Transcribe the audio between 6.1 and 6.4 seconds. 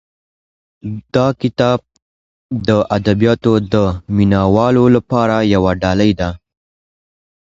ده.